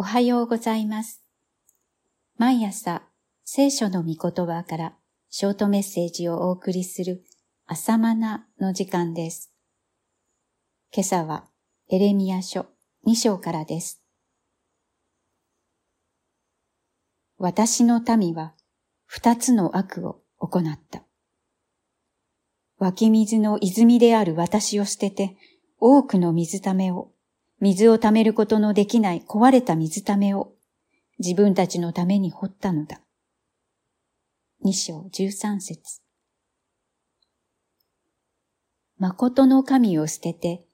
[0.00, 1.22] おはようございます。
[2.38, 3.02] 毎朝、
[3.44, 4.94] 聖書の御言葉から
[5.28, 7.22] ショートメッセージをお送りする
[7.66, 9.52] 朝マナの時間です。
[10.90, 11.44] 今朝は
[11.90, 12.64] エレミア書
[13.06, 14.02] 2章からです。
[17.36, 18.54] 私の民は
[19.04, 21.02] 二つの悪を行った。
[22.78, 25.36] 湧き水の泉である私を捨てて、
[25.78, 27.12] 多くの水ためを
[27.60, 30.52] 水を溜めることのできない壊れた水ためを
[31.18, 33.02] 自分たちのために掘ったのだ。
[34.62, 36.00] 二章十三節
[38.98, 40.64] 誠の神を捨てて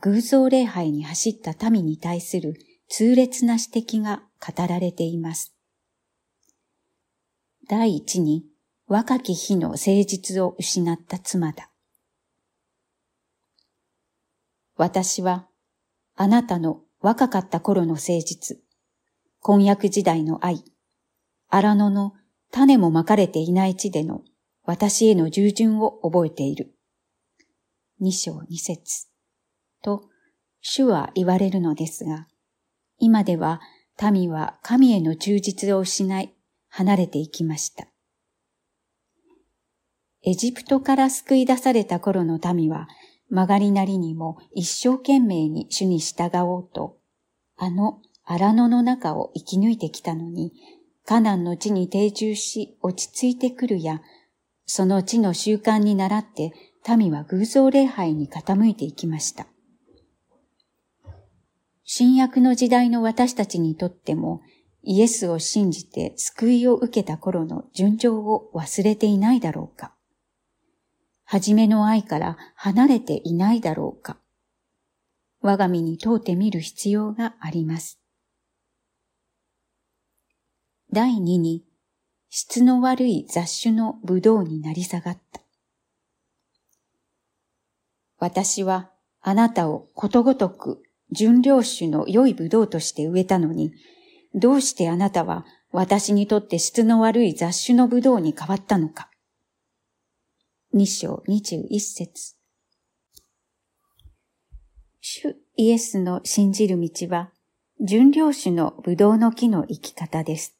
[0.00, 2.54] 偶像礼拝に走った民に対する
[2.88, 5.54] 痛烈な指摘が語られています。
[7.68, 8.44] 第一に
[8.86, 11.70] 若き日の誠実を失った妻だ。
[14.76, 15.48] 私は
[16.16, 18.58] あなたの若かった頃の誠実、
[19.40, 20.64] 婚約時代の愛、
[21.48, 22.14] 荒野の
[22.50, 24.22] 種もまかれていない地での
[24.64, 26.74] 私への従順を覚えている。
[28.00, 29.08] 二章二節
[29.82, 30.04] と
[30.60, 32.26] 主は言われるのですが、
[32.98, 33.60] 今では
[34.10, 36.34] 民は神への忠実を失い、
[36.68, 37.86] 離れていきました。
[40.22, 42.88] エジプトから救い出された頃の民は
[43.30, 46.98] 曲がりなりにも一生懸命に主に従おうと、
[47.56, 50.52] あの荒野の中を生き抜いてきたのに、
[51.04, 54.02] カナンの地に定住し落ち着いてくるや、
[54.64, 56.52] その地の習慣に倣って
[56.96, 59.46] 民は偶像礼拝に傾いていきました。
[61.84, 64.42] 新約の時代の私たちにとっても、
[64.82, 69.95] イエスを信じて救いを受けた頃の順調を忘れていないだろうか。
[71.26, 74.16] 初めの愛から離れていないだろうか。
[75.40, 78.00] 我が身に問うてみる必要があります。
[80.92, 81.64] 第二に、
[82.30, 85.40] 質の悪い雑種の葡萄になり下がった。
[88.18, 88.90] 私は
[89.20, 93.72] あなたをことごとく純良種の良い葡萄として植えたのに、
[94.34, 99.10] どうしてあなたは私にとって質の悪い雑種の葡萄に変わったのか。
[100.72, 102.36] 二章二十一節
[105.00, 107.30] 主イエスの信じる道は、
[107.80, 110.58] 純良種の葡萄の木の生き方です。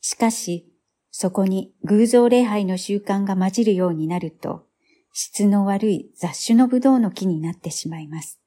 [0.00, 0.72] しかし、
[1.10, 4.66] そこに偶像礼拝の習慣が混じるようになると、
[5.12, 8.40] 質の悪い雑種の葡萄の木になってしまいます。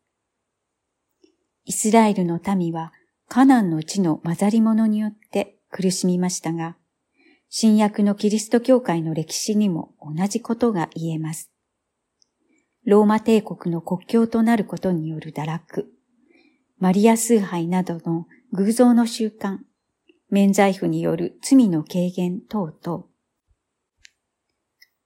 [1.66, 2.92] イスラエルの民は
[3.28, 6.78] カナンの地の混ざり物によって苦しみましたが、
[7.54, 11.52] 新約のキリスト教会の歴史にも同じことが言えます。
[12.86, 15.92] ローマ帝国の国境となることによる堕落、
[16.80, 19.58] マリア崇拝などの偶像の習慣、
[20.30, 23.04] 免罪符による罪の軽減等々。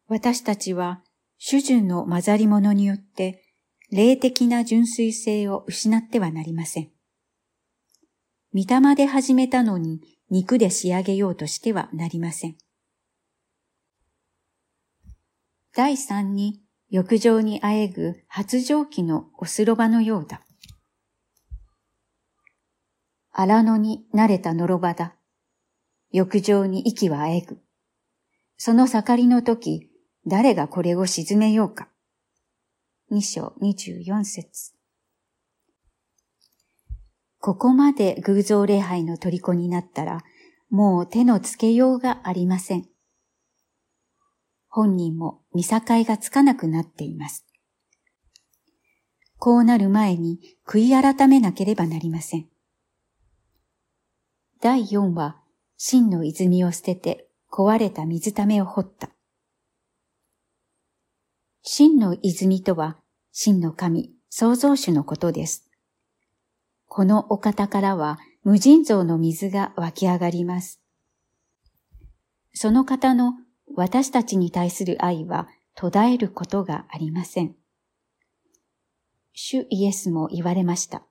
[0.07, 1.01] 私たちは
[1.39, 3.43] 主従の混ざり物によって
[3.89, 6.91] 霊的な純粋性を失ってはなりません。
[8.53, 12.57] 御霊で始めたのに肉で仕上げようとしてはなりません。
[15.75, 20.41] 第三に、浴場にあえぐ発情期のおすろばのようだ。
[23.31, 25.15] 荒野に慣れたのろばだ。
[26.11, 27.59] 浴場に息はあえぐ。
[28.57, 29.89] その盛りの時、
[30.25, 31.89] 誰がこれを沈めようか。
[33.09, 34.74] 二章二十四節
[37.45, 40.23] ここまで偶像礼拝の虜になったら、
[40.71, 42.89] もう手のつけようがありません。
[44.67, 47.45] 本人も見境がつかなくなっています。
[49.37, 52.47] こうなる前に悔い改めなければなりません。
[54.59, 55.39] 第4は、
[55.77, 59.11] 真の泉を捨てて壊れた水ためを掘った。
[61.61, 62.97] 真の泉とは、
[63.31, 65.64] 真の神、創造主のことです。
[66.87, 70.81] このお方からは無尽蔵の水が湧き上がります。
[72.53, 73.33] その方の
[73.75, 77.55] 私たちに対する愛は途絶えることがありません。
[79.33, 81.03] 主イエスも言われました。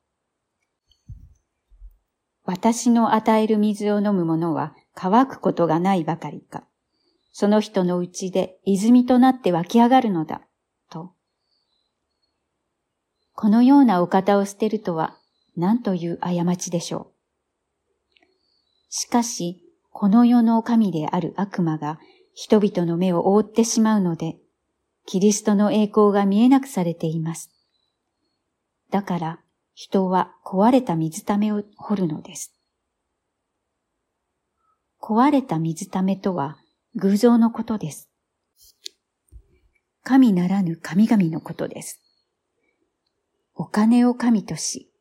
[2.44, 6.64] 私の与える水を飲む者は乾くことがないばかりか。
[7.32, 10.42] その人のうちで泉となって湧き上がるのだ。
[10.88, 11.12] と。
[13.34, 15.18] このようなお方を捨てるとは
[15.56, 17.14] 何という過ちでしょう。
[18.88, 21.98] しかし、この世の神である悪魔が
[22.34, 24.36] 人々の目を覆ってしまうので、
[25.06, 27.50] キリストの栄光が見えなくされています。
[28.90, 29.40] だから、
[29.74, 32.54] 人は壊れた水ためを掘るのです。
[35.00, 36.56] 壊れた水ためとは
[36.94, 38.08] 偶像のことです。
[40.02, 42.00] 神ならぬ神々のことです。
[43.54, 44.93] お金を神とし、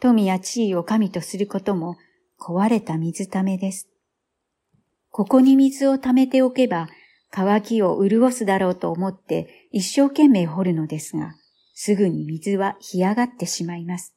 [0.00, 1.96] 富や地位を神とすることも
[2.40, 3.88] 壊れた水ためです。
[5.10, 6.88] ここに水を溜めておけば
[7.30, 11.34] 乾きを潤すだろうと思って一生懸命掘るのですが、
[11.74, 14.14] すぐに水は干上がってしまいます。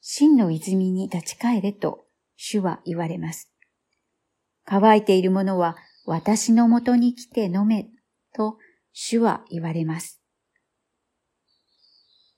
[0.00, 2.06] 真の泉に立ち返れと
[2.36, 3.50] 主は言われます。
[4.64, 7.88] 乾いているものは私のもとに来て飲め
[8.34, 8.58] と
[8.92, 10.20] 主は言われます。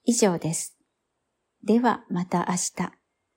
[0.05, 0.77] 以上です。
[1.65, 3.02] ではまた明日。